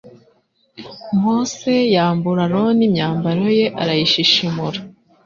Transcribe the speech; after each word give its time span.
mose 1.21 1.73
yambura 1.95 2.41
aroni 2.47 2.81
imyambaro 2.87 3.45
ye 3.57 3.65
arayishishimura 3.81 4.79